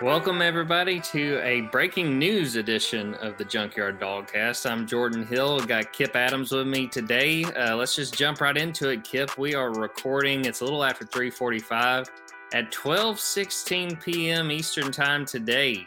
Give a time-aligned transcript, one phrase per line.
[0.00, 4.70] Welcome, everybody, to a breaking news edition of the Junkyard Dogcast.
[4.70, 5.58] I'm Jordan Hill.
[5.58, 7.42] Got Kip Adams with me today.
[7.42, 9.36] Uh, let's just jump right into it, Kip.
[9.36, 10.44] We are recording.
[10.44, 12.06] It's a little after 3:45
[12.54, 14.52] at 12:16 p.m.
[14.52, 15.84] Eastern Time today.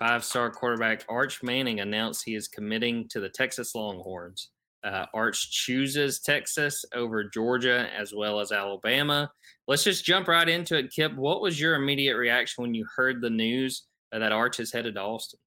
[0.00, 4.48] Five-star quarterback Arch Manning announced he is committing to the Texas Longhorns.
[4.84, 9.30] Uh, Arch chooses Texas over Georgia as well as Alabama.
[9.68, 11.14] Let's just jump right into it, Kip.
[11.14, 15.00] What was your immediate reaction when you heard the news that Arch is headed to
[15.00, 15.38] Austin?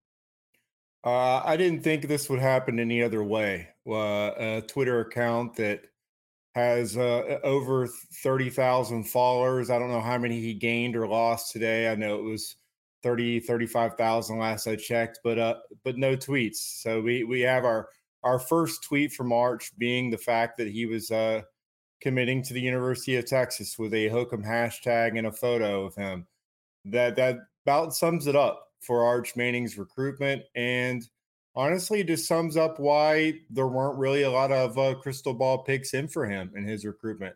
[1.04, 3.68] Uh, I didn't think this would happen any other way.
[3.88, 5.82] Uh, a Twitter account that
[6.56, 7.88] has uh, over
[8.24, 9.70] 30,000 followers.
[9.70, 11.92] I don't know how many he gained or lost today.
[11.92, 12.56] I know it was
[13.04, 16.82] 30, 35,000 last I checked, but uh, but no tweets.
[16.82, 17.90] So we we have our
[18.26, 21.44] our first tweet from Arch being the fact that he was uh,
[22.02, 26.28] committing to the University of Texas with a Hook'em hashtag and a photo of him.
[26.86, 31.08] That that about sums it up for Arch Manning's recruitment, and
[31.56, 35.94] honestly, just sums up why there weren't really a lot of uh, crystal ball picks
[35.94, 37.36] in for him in his recruitment.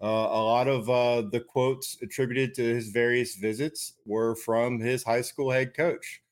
[0.00, 5.02] Uh, a lot of uh, the quotes attributed to his various visits were from his
[5.02, 6.22] high school head coach.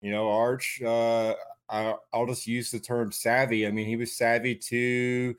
[0.00, 1.34] You know, Arch, uh,
[1.72, 3.66] I'll just use the term savvy.
[3.66, 5.34] I mean, he was savvy to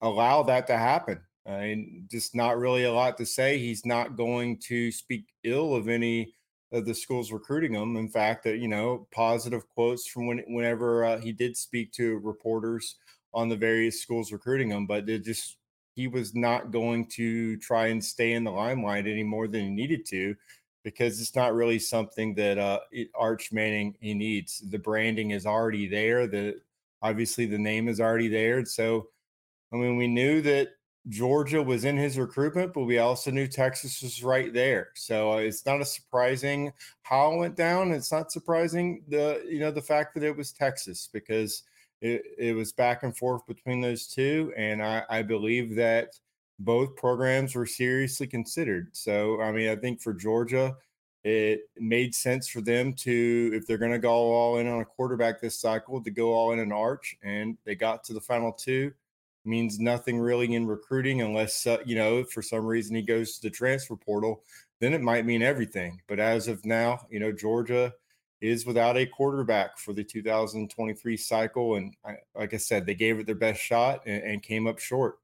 [0.00, 1.20] allow that to happen.
[1.46, 3.58] I mean, just not really a lot to say.
[3.58, 6.34] He's not going to speak ill of any
[6.70, 7.96] of the schools recruiting him.
[7.96, 12.18] In fact, that you know, positive quotes from when, whenever uh, he did speak to
[12.18, 12.96] reporters
[13.34, 15.56] on the various schools recruiting him, but it just
[15.94, 19.70] he was not going to try and stay in the limelight any more than he
[19.70, 20.34] needed to
[20.82, 22.80] because it's not really something that uh,
[23.14, 24.60] Arch Manning he needs.
[24.70, 26.26] The branding is already there.
[26.26, 26.60] The
[27.02, 28.64] obviously the name is already there.
[28.64, 29.08] So,
[29.72, 30.70] I mean, we knew that
[31.08, 34.90] Georgia was in his recruitment, but we also knew Texas was right there.
[34.94, 36.72] So uh, it's not a surprising
[37.02, 37.90] how it went down.
[37.90, 41.64] It's not surprising the you know the fact that it was Texas because
[42.00, 46.18] it, it was back and forth between those two, and I, I believe that
[46.64, 48.88] both programs were seriously considered.
[48.92, 50.76] So, I mean, I think for Georgia,
[51.24, 54.84] it made sense for them to, if they're going to go all in on a
[54.84, 57.16] quarterback this cycle, to go all in an arch.
[57.22, 58.92] And they got to the final two.
[59.44, 63.42] Means nothing really in recruiting unless, uh, you know, for some reason he goes to
[63.42, 64.44] the transfer portal.
[64.78, 66.00] Then it might mean everything.
[66.06, 67.92] But as of now, you know, Georgia
[68.40, 71.74] is without a quarterback for the 2023 cycle.
[71.74, 74.78] And I, like I said, they gave it their best shot and, and came up
[74.78, 75.18] short.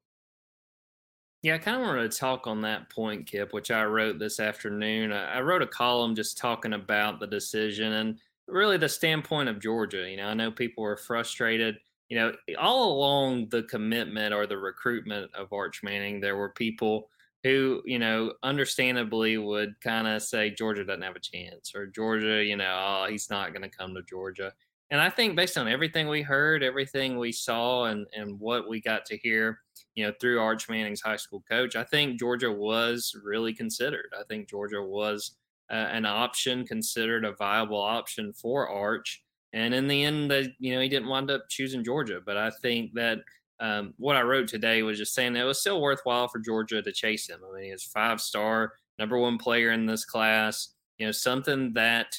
[1.43, 4.41] Yeah, I kind of wanted to talk on that point, Kip, which I wrote this
[4.41, 5.13] afternoon.
[5.13, 10.09] I wrote a column just talking about the decision and really the standpoint of Georgia.
[10.11, 11.79] You know, I know people were frustrated.
[12.09, 17.09] You know, all along the commitment or the recruitment of Arch Manning, there were people
[17.45, 22.43] who, you know, understandably would kind of say Georgia doesn't have a chance or Georgia,
[22.45, 24.53] you know, oh, he's not going to come to Georgia.
[24.91, 28.81] And I think based on everything we heard, everything we saw, and and what we
[28.81, 29.61] got to hear,
[29.99, 34.11] you know, through Arch Manning's high school coach, I think Georgia was really considered.
[34.17, 35.33] I think Georgia was
[35.73, 39.25] uh, an option, considered a viable option for Arch.
[39.53, 42.21] And in the end, the, you know, he didn't wind up choosing Georgia.
[42.25, 43.19] But I think that
[43.59, 46.81] um, what I wrote today was just saying that it was still worthwhile for Georgia
[46.81, 47.41] to chase him.
[47.45, 50.75] I mean, he's five star, number one player in this class.
[50.99, 52.15] You know, something that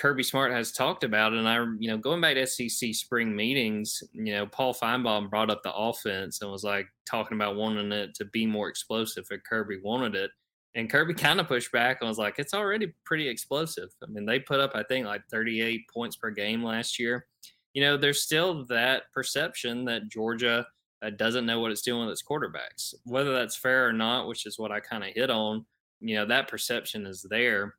[0.00, 4.02] Kirby Smart has talked about, and I, you know, going back to SEC spring meetings,
[4.14, 8.14] you know, Paul Finebaum brought up the offense and was like talking about wanting it
[8.14, 10.30] to be more explosive, if Kirby wanted it.
[10.74, 13.90] And Kirby kind of pushed back and was like, it's already pretty explosive.
[14.02, 17.26] I mean, they put up, I think, like 38 points per game last year.
[17.74, 20.66] You know, there's still that perception that Georgia
[21.02, 22.94] uh, doesn't know what it's doing with its quarterbacks.
[23.04, 25.66] Whether that's fair or not, which is what I kind of hit on,
[26.00, 27.74] you know, that perception is there.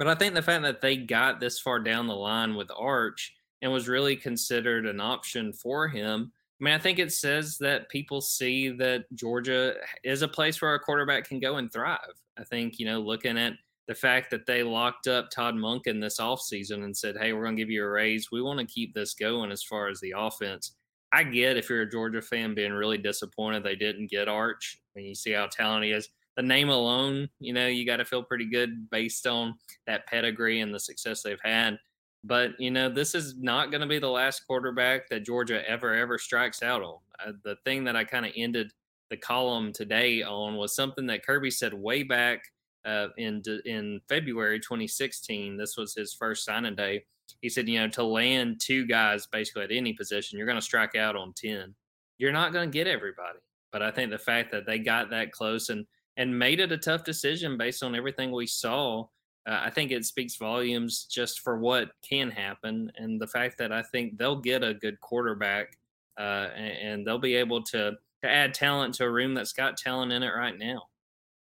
[0.00, 3.34] But I think the fact that they got this far down the line with Arch
[3.60, 6.32] and was really considered an option for him.
[6.58, 10.74] I mean, I think it says that people see that Georgia is a place where
[10.74, 11.98] a quarterback can go and thrive.
[12.38, 13.52] I think, you know, looking at
[13.88, 17.56] the fact that they locked up Todd Monken this offseason and said, hey, we're going
[17.56, 18.32] to give you a raise.
[18.32, 20.76] We want to keep this going as far as the offense.
[21.12, 24.80] I get if you're a Georgia fan being really disappointed they didn't get Arch.
[24.96, 26.08] I mean, you see how talented he is.
[26.36, 29.54] The name alone, you know, you got to feel pretty good based on
[29.86, 31.76] that pedigree and the success they've had.
[32.22, 35.94] But, you know, this is not going to be the last quarterback that Georgia ever,
[35.94, 36.98] ever strikes out on.
[37.24, 38.72] Uh, the thing that I kind of ended
[39.10, 42.42] the column today on was something that Kirby said way back–
[42.84, 45.56] uh, in in February 2016.
[45.56, 47.04] This was his first signing day.
[47.42, 50.64] He said, you know, to land two guys basically at any position, you're going to
[50.64, 51.74] strike out on 10.
[52.18, 53.38] You're not going to get everybody.
[53.72, 55.86] But I think the fact that they got that close and
[56.20, 59.00] and made it a tough decision based on everything we saw,
[59.48, 63.72] uh, I think it speaks volumes just for what can happen and the fact that
[63.72, 65.78] I think they'll get a good quarterback
[66.18, 69.78] uh, and, and they'll be able to to add talent to a room that's got
[69.78, 70.82] talent in it right now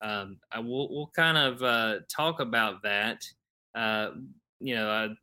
[0.02, 3.24] um, I will we'll kind of uh, talk about that.
[3.76, 4.12] Uh,
[4.60, 5.14] you know,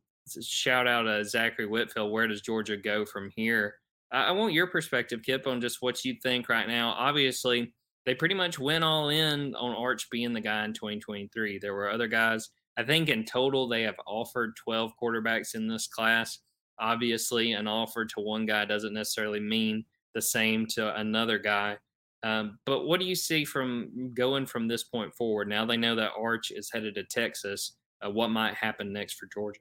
[0.43, 2.13] shout out uh, Zachary Whitfield.
[2.13, 3.77] Where does Georgia go from here?
[4.13, 6.91] I want your perspective, Kip, on just what you think right now.
[6.91, 7.73] Obviously,
[8.07, 11.59] they pretty much went all in on Arch being the guy in 2023.
[11.59, 12.49] There were other guys.
[12.79, 16.39] I think in total they have offered 12 quarterbacks in this class.
[16.79, 21.77] Obviously, an offer to one guy doesn't necessarily mean the same to another guy.
[22.23, 25.49] Um, but what do you see from going from this point forward?
[25.49, 27.73] Now they know that Arch is headed to Texas.
[28.05, 29.61] Uh, what might happen next for Georgia?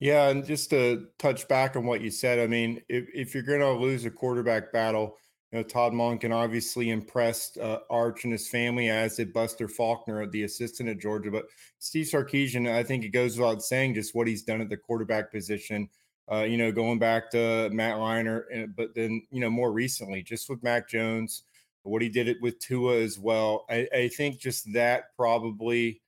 [0.00, 3.44] Yeah, and just to touch back on what you said, I mean, if, if you're
[3.44, 5.16] going to lose a quarterback battle,
[5.52, 10.26] you know, Todd Monken obviously impressed uh, Arch and his family, as did Buster Faulkner,
[10.26, 11.30] the assistant at Georgia.
[11.30, 11.44] But
[11.78, 15.30] Steve Sarkisian, I think it goes without saying just what he's done at the quarterback
[15.30, 15.90] position.
[16.30, 20.22] Uh, you know, going back to Matt Leinart, eh, but then you know more recently,
[20.22, 21.42] just with Mac Jones,
[21.82, 23.66] what he did it with Tua as well.
[23.68, 26.00] I, I think just that probably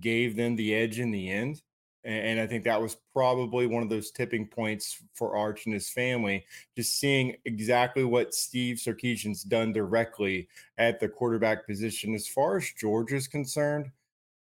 [0.00, 1.62] gave them the edge in the end.
[2.02, 5.90] And I think that was probably one of those tipping points for Arch and his
[5.90, 10.48] family, just seeing exactly what Steve Sarkisian's done directly
[10.78, 12.14] at the quarterback position.
[12.14, 13.90] As far as George is concerned,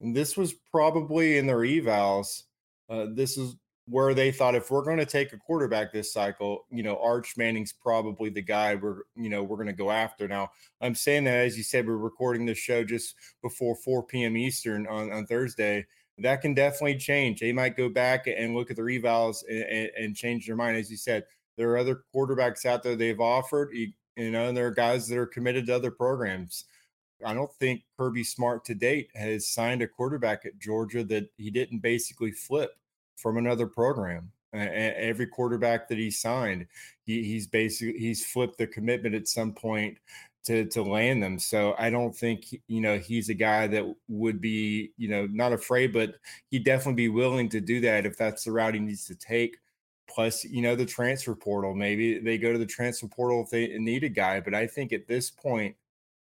[0.01, 2.45] this was probably in their evals.
[2.89, 3.57] Uh, this is
[3.89, 7.37] where they thought if we're going to take a quarterback this cycle, you know, Arch
[7.37, 10.29] Manning's probably the guy we're, you know, we're going to go after.
[10.29, 10.51] Now,
[10.81, 14.37] I'm saying that as you said, we're recording this show just before 4 p.m.
[14.37, 15.87] Eastern on, on Thursday.
[16.21, 17.41] That can definitely change.
[17.41, 20.77] They might go back and look at the revals and, and, and change their mind.
[20.77, 21.25] As you said,
[21.57, 25.09] there are other quarterbacks out there they've offered, you, you know, and there are guys
[25.09, 26.65] that are committed to other programs.
[27.25, 31.51] I don't think Kirby Smart to date has signed a quarterback at Georgia that he
[31.51, 32.71] didn't basically flip
[33.17, 34.31] from another program.
[34.55, 36.67] Uh, every quarterback that he signed,
[37.05, 39.99] he, he's basically he's flipped the commitment at some point
[40.45, 41.39] to to land them.
[41.39, 45.53] So I don't think you know he's a guy that would be you know not
[45.53, 46.15] afraid, but
[46.51, 49.57] he'd definitely be willing to do that if that's the route he needs to take.
[50.09, 51.75] Plus, you know, the transfer portal.
[51.75, 54.41] Maybe they go to the transfer portal if they need a guy.
[54.41, 55.77] But I think at this point,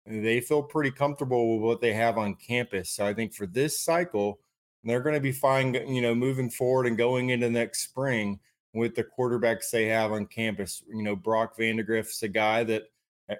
[0.06, 2.92] they feel pretty comfortable with what they have on campus.
[2.92, 4.40] So I think for this cycle,
[4.84, 8.40] they're going to be fine, you know, moving forward and going into next spring
[8.74, 10.84] with the quarterbacks they have on campus.
[10.90, 12.84] You know, Brock Vandagriff's a guy that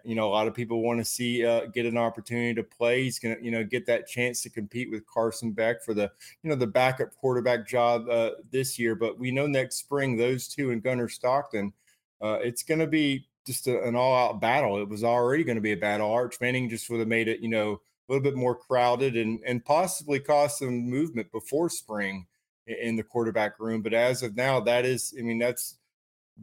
[0.04, 3.04] you know a lot of people want to see uh, get an opportunity to play.
[3.04, 6.12] He's going to you know get that chance to compete with Carson Beck for the
[6.44, 8.96] you know the backup quarterback job uh, this year.
[8.96, 11.74] But we know next spring those two and Gunnar Stockton,
[12.22, 14.82] uh, it's going to be just a, an all out battle.
[14.82, 16.12] It was already going to be a battle.
[16.12, 19.40] Arch Manning just would have made it you know a little bit more crowded and
[19.46, 22.28] and possibly cause some movement before spring
[22.68, 23.82] in the quarterback room.
[23.82, 25.78] But as of now, that is, I mean, that's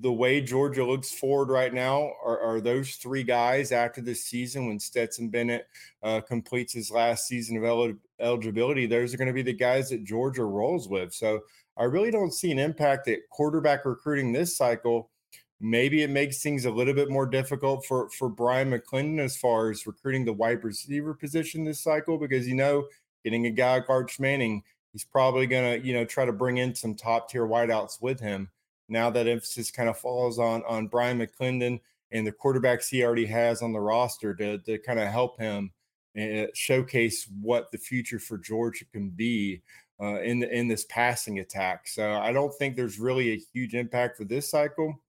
[0.00, 2.12] the way Georgia looks forward right now.
[2.24, 5.66] Are, are those three guys after this season when Stetson Bennett
[6.02, 8.86] uh, completes his last season of el- eligibility?
[8.86, 11.12] Those are going to be the guys that Georgia rolls with.
[11.12, 11.40] So
[11.76, 15.10] I really don't see an impact at quarterback recruiting this cycle
[15.60, 19.70] Maybe it makes things a little bit more difficult for for Bryan McClendon as far
[19.70, 22.86] as recruiting the wide receiver position this cycle because you know
[23.24, 24.62] getting a guy like Arch Manning,
[24.92, 28.50] he's probably gonna you know try to bring in some top tier wideouts with him.
[28.88, 31.80] Now that emphasis kind of falls on on Bryan McClendon
[32.10, 35.72] and the quarterbacks he already has on the roster to to kind of help him
[36.18, 39.62] uh, showcase what the future for Georgia can be
[40.00, 41.86] uh, in the, in this passing attack.
[41.86, 45.00] So I don't think there's really a huge impact for this cycle.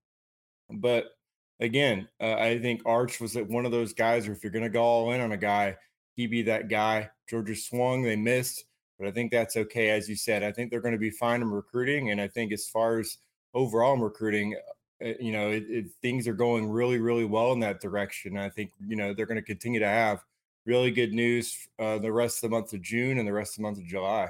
[0.70, 1.12] But
[1.60, 4.70] again, uh, I think Arch was one of those guys where if you're going to
[4.70, 5.78] go all in on a guy,
[6.16, 7.10] he be that guy.
[7.30, 8.66] Georgia swung, they missed,
[8.98, 9.90] but I think that's okay.
[9.90, 12.12] As you said, I think they're going to be fine in recruiting.
[12.12, 13.18] And I think as far as
[13.54, 14.56] overall recruiting,
[15.04, 18.38] uh, you know, it, it, things are going really, really well in that direction.
[18.38, 20.24] I think, you know, they're going to continue to have
[20.66, 23.58] really good news uh, the rest of the month of June and the rest of
[23.58, 24.30] the month of July.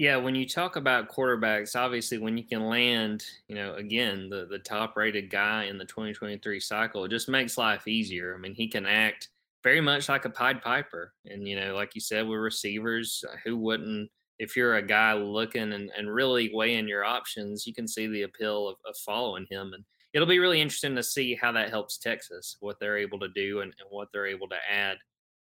[0.00, 4.46] Yeah, when you talk about quarterbacks, obviously when you can land, you know, again, the
[4.46, 8.34] the top rated guy in the 2023 cycle, it just makes life easier.
[8.34, 9.28] I mean, he can act
[9.62, 11.12] very much like a Pied Piper.
[11.26, 15.12] And, you know, like you said, with receivers, uh, who wouldn't if you're a guy
[15.12, 19.46] looking and, and really weighing your options, you can see the appeal of, of following
[19.50, 19.72] him.
[19.74, 23.28] And it'll be really interesting to see how that helps Texas, what they're able to
[23.28, 24.96] do and, and what they're able to add.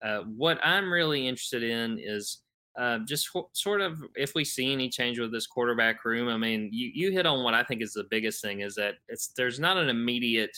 [0.00, 2.43] Uh, what I'm really interested in is
[2.76, 6.70] uh, just sort of if we see any change with this quarterback room, I mean,
[6.72, 9.60] you, you hit on what I think is the biggest thing is that it's there's
[9.60, 10.56] not an immediate,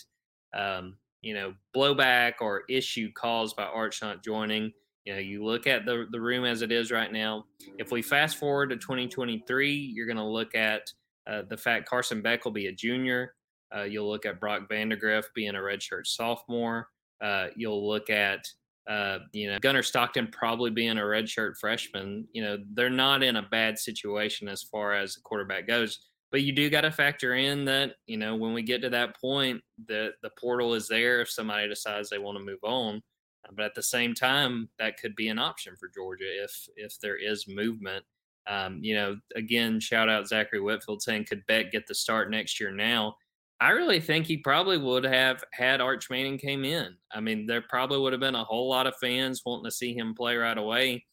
[0.54, 4.72] um, you know, blowback or issue caused by Arch not joining.
[5.04, 7.44] You know, you look at the the room as it is right now.
[7.78, 10.90] If we fast forward to 2023, you're going to look at
[11.26, 13.34] uh, the fact Carson Beck will be a junior.
[13.76, 16.88] Uh, you'll look at Brock Vandagriff being a redshirt sophomore.
[17.20, 18.46] Uh, you'll look at
[18.88, 23.36] uh, you know, Gunnar Stockton probably being a redshirt freshman, you know, they're not in
[23.36, 25.98] a bad situation as far as the quarterback goes.
[26.30, 29.18] But you do got to factor in that, you know, when we get to that
[29.20, 33.00] point, that the portal is there if somebody decides they want to move on.
[33.54, 37.16] But at the same time, that could be an option for Georgia if if there
[37.16, 38.04] is movement.
[38.48, 42.60] Um, you know, again, shout out Zachary Whitfield saying, could Beck get the start next
[42.60, 43.16] year now?
[43.60, 46.94] I really think he probably would have had Arch Manning came in.
[47.12, 49.94] I mean, there probably would have been a whole lot of fans wanting to see
[49.94, 51.06] him play right away.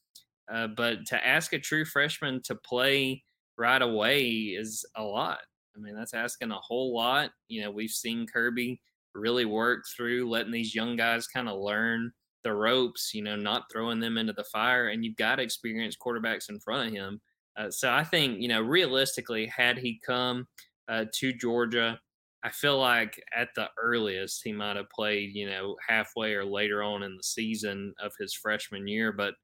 [0.51, 3.23] Uh, but to ask a true freshman to play
[3.57, 5.39] right away is a lot.
[5.75, 7.31] I mean, that's asking a whole lot.
[7.47, 8.81] You know, we've seen Kirby
[9.15, 12.11] really work through letting these young guys kind of learn
[12.43, 14.89] the ropes, you know, not throwing them into the fire.
[14.89, 17.21] And you've got experienced quarterbacks in front of him.
[17.55, 20.47] Uh, so I think, you know, realistically, had he come
[20.89, 21.99] uh, to Georgia,
[22.43, 26.83] I feel like at the earliest he might have played, you know, halfway or later
[26.83, 29.11] on in the season of his freshman year.
[29.13, 29.35] But,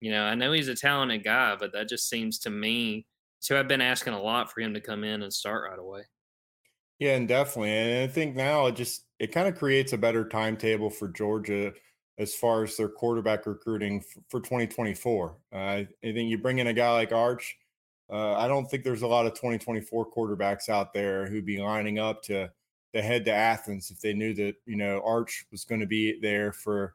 [0.00, 3.06] you know, I know he's a talented guy, but that just seems to me
[3.42, 6.04] to have been asking a lot for him to come in and start right away.
[6.98, 7.70] Yeah, and definitely.
[7.70, 11.72] And I think now it just it kind of creates a better timetable for Georgia
[12.18, 15.38] as far as their quarterback recruiting for 2024.
[15.52, 17.56] Uh, I think you bring in a guy like Arch
[18.12, 21.98] uh, I don't think there's a lot of 2024 quarterbacks out there who'd be lining
[21.98, 22.50] up to
[22.94, 26.20] to head to Athens if they knew that you know Arch was going to be
[26.20, 26.94] there for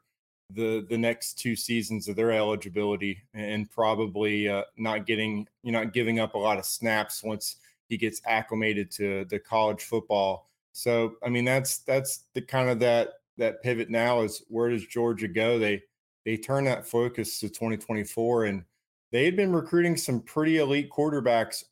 [0.53, 5.91] the the next two seasons of their eligibility and probably uh, not getting you not
[5.91, 7.57] giving up a lot of snaps once
[7.89, 10.49] he gets acclimated to the college football.
[10.73, 14.85] So I mean that's that's the kind of that that pivot now is where does
[14.85, 15.57] Georgia go?
[15.57, 15.81] They
[16.25, 18.63] they turn that focus to 2024 and
[19.11, 21.63] they had been recruiting some pretty elite quarterbacks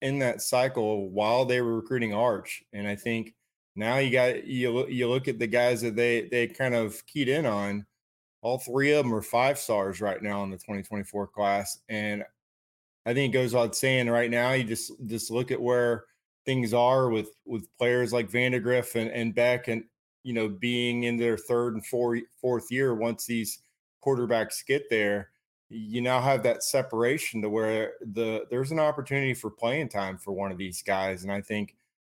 [0.00, 3.34] in that cycle while they were recruiting Arch, and I think
[3.76, 7.04] now you got you look you look at the guys that they they kind of
[7.06, 7.86] keyed in on.
[8.40, 12.24] All three of them are five stars right now in the 2024 class, and
[13.04, 14.52] I think it goes without saying right now.
[14.52, 16.04] You just just look at where
[16.46, 19.84] things are with with players like Vandagriff and, and Beck, and
[20.22, 23.60] you know being in their third and four, fourth year once these
[24.04, 25.30] quarterbacks get there
[25.70, 30.32] you now have that separation to where the there's an opportunity for playing time for
[30.32, 31.22] one of these guys.
[31.22, 31.76] And I think,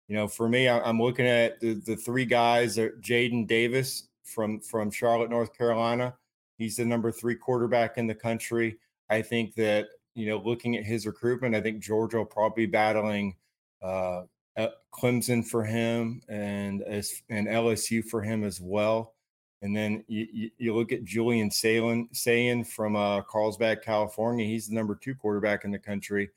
[0.07, 4.91] you know, for me, I'm looking at the, the three guys Jadyn Davis from from
[4.91, 6.15] Charlotte, North Carolina.
[6.57, 8.77] He's the number three quarterback in the country.
[9.09, 12.71] I think that, you know, looking at his recruitment, I think Georgia will probably be
[12.71, 13.35] battling
[13.81, 14.23] uh,
[14.93, 19.13] Clemson for him and as and LSU for him as well.
[19.61, 24.45] And then you, you, you look at Julian Sayin, Sayin from uh, Carlsbad, California.
[24.45, 26.29] He's the number two quarterback in the country.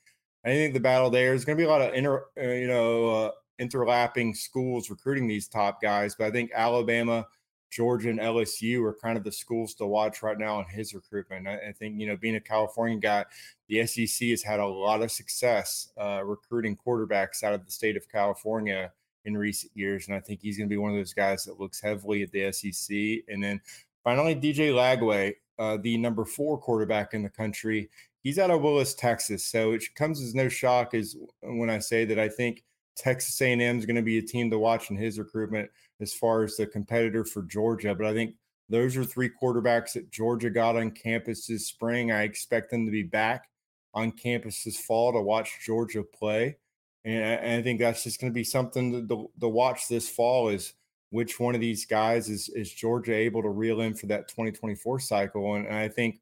[0.45, 2.67] I think the battle there is going to be a lot of inter, uh, you
[2.67, 6.15] know uh, interlapping schools recruiting these top guys.
[6.15, 7.25] But I think Alabama
[7.73, 11.47] Georgia and LSU are kind of the schools to watch right now in his recruitment.
[11.47, 13.25] I, I think, you know, being a California guy,
[13.67, 17.97] the SEC has had a lot of success uh, recruiting quarterbacks out of the state
[17.97, 18.91] of California
[19.25, 20.07] in recent years.
[20.07, 22.31] And I think he's going to be one of those guys that looks heavily at
[22.31, 22.95] the SEC.
[23.27, 23.61] And then
[24.03, 27.89] finally, DJ Lagway, uh, the number four quarterback in the country.
[28.21, 29.45] He's out of Willis, Texas.
[29.45, 32.63] So it comes as no shock as when I say that I think
[32.95, 36.43] Texas A&M is going to be a team to watch in his recruitment as far
[36.43, 37.93] as the competitor for Georgia.
[37.95, 38.35] But I think
[38.69, 42.11] those are three quarterbacks that Georgia got on campus this spring.
[42.11, 43.49] I expect them to be back
[43.93, 46.57] on campus this fall to watch Georgia play.
[47.05, 50.73] And I, think that's just going to be something to, to, watch this fall is
[51.09, 54.99] which one of these guys is, is Georgia able to reel in for that 2024
[55.01, 55.55] cycle.
[55.55, 56.21] And, and I think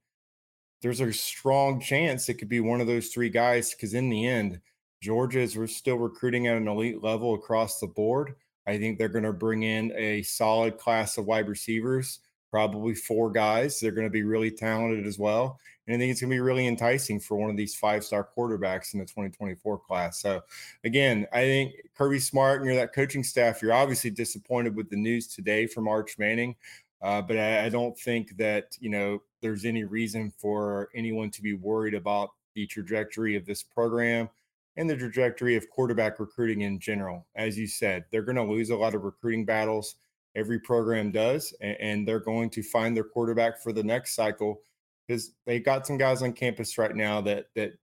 [0.81, 4.25] there's a strong chance it could be one of those three guys because in the
[4.25, 4.59] end,
[5.01, 8.35] Georgia is we're still recruiting at an elite level across the board.
[8.67, 12.19] I think they're going to bring in a solid class of wide receivers,
[12.51, 13.79] probably four guys.
[13.79, 15.59] They're going to be really talented as well.
[15.91, 18.25] And I think it's going to be really enticing for one of these five star
[18.37, 20.21] quarterbacks in the 2024 class.
[20.21, 20.41] So,
[20.85, 24.95] again, I think Kirby Smart and you're that coaching staff, you're obviously disappointed with the
[24.95, 26.55] news today from Arch Manning.
[27.01, 31.41] Uh, but I, I don't think that, you know, there's any reason for anyone to
[31.41, 34.29] be worried about the trajectory of this program
[34.77, 37.27] and the trajectory of quarterback recruiting in general.
[37.35, 39.95] As you said, they're going to lose a lot of recruiting battles.
[40.37, 44.61] Every program does, and, they're going to find their quarterback for the next cycle
[45.07, 47.73] because they got some guys on campus right now that that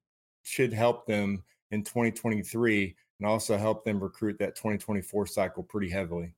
[0.43, 6.33] should help them in 2023 and also help them recruit that 2024 cycle pretty heavily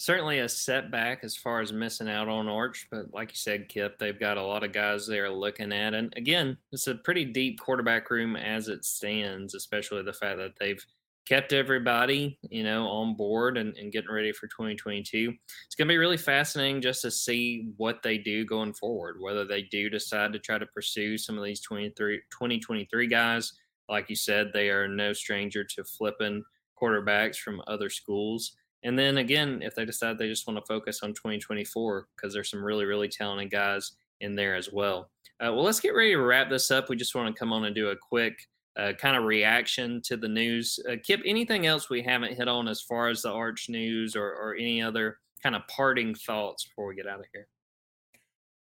[0.00, 3.98] certainly a setback as far as missing out on Arch, but like you said, Kip,
[3.98, 5.92] they've got a lot of guys they're looking at.
[5.92, 10.54] And again, it's a pretty deep quarterback room as it stands, especially the fact that
[10.58, 10.82] they've
[11.30, 15.32] kept everybody, you know, on board and, and getting ready for 2022.
[15.64, 19.44] It's going to be really fascinating just to see what they do going forward, whether
[19.44, 23.52] they do decide to try to pursue some of these 23, 2023 guys.
[23.88, 26.42] Like you said, they are no stranger to flipping
[26.80, 28.56] quarterbacks from other schools.
[28.82, 32.50] And then again, if they decide they just want to focus on 2024, because there's
[32.50, 35.12] some really, really talented guys in there as well.
[35.38, 36.88] Uh, well, let's get ready to wrap this up.
[36.88, 38.34] We just want to come on and do a quick
[38.80, 40.78] uh, kind of reaction to the news.
[40.88, 44.24] Uh, Kip, anything else we haven't hit on as far as the Arch news or,
[44.24, 47.46] or any other kind of parting thoughts before we get out of here?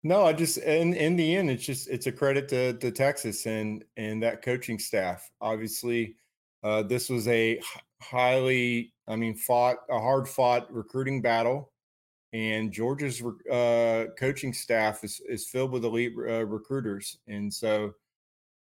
[0.04, 3.46] No, I just in in the end, it's just it's a credit to to Texas
[3.46, 5.30] and and that coaching staff.
[5.42, 6.16] Obviously,
[6.64, 7.62] uh, this was a
[8.02, 11.74] highly, I mean, fought a hard fought recruiting battle,
[12.32, 17.94] and Georgia's uh, coaching staff is is filled with elite uh, recruiters, and so.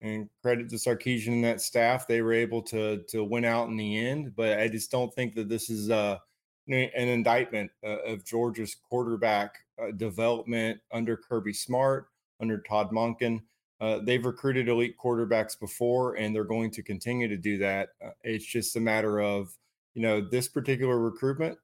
[0.02, 3.76] And credit to Sarkisian and that staff, they were able to to win out in
[3.76, 4.34] the end.
[4.36, 6.20] But I just don't think that this is uh,
[6.68, 12.08] an indictment uh, of Georgia's quarterback uh, development under Kirby Smart,
[12.40, 13.42] under Todd Monken.
[13.82, 17.90] Uh, they've recruited elite quarterbacks before, and they're going to continue to do that.
[18.24, 19.54] It's just a matter of,
[19.94, 21.58] you know, this particular recruitment.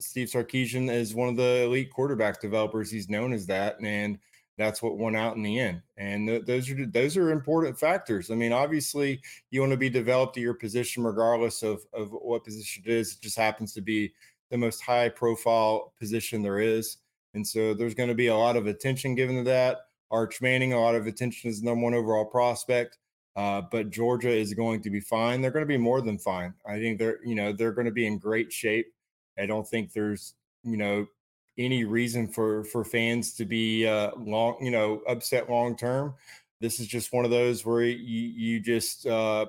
[0.00, 2.90] Steve Sarkisian is one of the elite quarterback developers.
[2.90, 4.18] He's known as that, and
[4.60, 5.82] that's what won out in the end.
[5.96, 8.30] And th- those are those are important factors.
[8.30, 9.20] I mean, obviously,
[9.50, 13.14] you want to be developed at your position, regardless of of what position it is.
[13.14, 14.12] It just happens to be
[14.50, 16.98] the most high profile position there is,
[17.34, 20.72] and so there's going to be a lot of attention given to that Arch Manning,
[20.72, 22.98] a lot of attention as number one overall prospect.
[23.36, 25.40] Uh, but Georgia is going to be fine.
[25.40, 26.52] They're going to be more than fine.
[26.66, 28.92] I think they're, you know, they're going to be in great shape.
[29.38, 31.06] I don't think there's, you know,
[31.58, 36.14] any reason for for fans to be uh, long, you know, upset long term.
[36.60, 39.46] This is just one of those where you you just uh,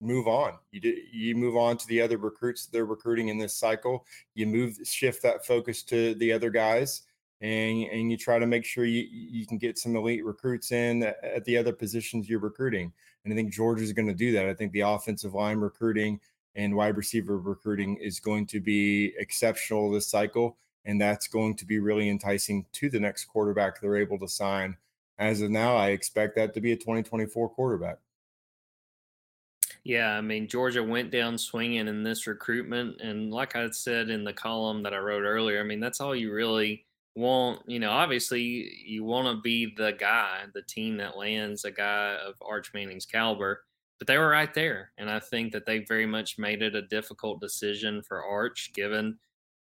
[0.00, 0.54] move on.
[0.72, 4.04] You do, you move on to the other recruits they're recruiting in this cycle.
[4.34, 7.02] You move shift that focus to the other guys
[7.40, 11.02] and and you try to make sure you you can get some elite recruits in
[11.02, 12.92] at the other positions you're recruiting.
[13.24, 14.46] And I think Georgia's going to do that.
[14.46, 16.20] I think the offensive line recruiting
[16.54, 21.66] and wide receiver recruiting is going to be exceptional this cycle, and that's going to
[21.66, 24.76] be really enticing to the next quarterback they're able to sign.
[25.18, 27.98] As of now, I expect that to be a 2024 quarterback.
[29.84, 33.00] Yeah, I mean, Georgia went down swinging in this recruitment.
[33.00, 36.14] And like I said in the column that I wrote earlier, I mean, that's all
[36.14, 36.84] you really
[37.16, 41.70] want, you know, obviously you want to be the guy, the team that lands a
[41.70, 43.64] guy of Arch Manning's caliber,
[43.98, 44.92] but they were right there.
[44.98, 49.18] And I think that they very much made it a difficult decision for Arch, given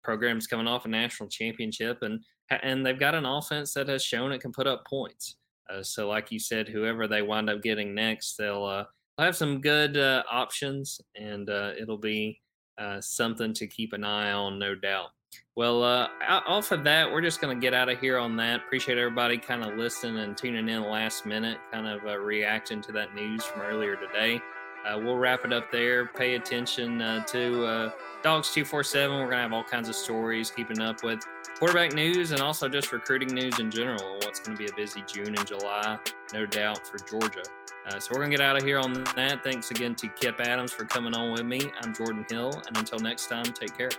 [0.08, 2.22] programs coming off a national championship and
[2.64, 5.36] and they've got an offense that has shown it can put up points.
[5.70, 8.86] Uh, so, like you said, whoever they wind up getting next, they'll, uh,
[9.18, 12.40] they'll have some good uh, options, and uh, it'll be
[12.78, 15.10] uh, something to keep an eye on, no doubt.
[15.58, 18.62] Well, uh, off of that, we're just going to get out of here on that.
[18.62, 23.14] Appreciate everybody kind of listening and tuning in last minute, kind of reacting to that
[23.14, 24.40] news from earlier today.
[24.88, 26.06] Uh, we'll wrap it up there.
[26.06, 27.92] Pay attention uh, to uh,
[28.24, 29.16] Dawgs 247.
[29.16, 31.20] We're going to have all kinds of stories, keeping up with
[31.58, 34.20] quarterback news and also just recruiting news in general.
[34.24, 35.98] What's going to be a busy June and July,
[36.34, 37.44] no doubt, for Georgia.
[37.88, 39.44] Uh, so we're going to get out of here on that.
[39.44, 41.62] Thanks again to Kip Adams for coming on with me.
[41.82, 42.62] I'm Jordan Hill.
[42.68, 43.90] And until next time, take care.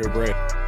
[0.00, 0.67] Go Brave.